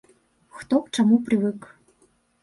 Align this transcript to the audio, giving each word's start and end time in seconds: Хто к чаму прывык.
Хто 0.59 0.79
к 0.85 0.93
чаму 0.95 1.19
прывык. 1.27 1.67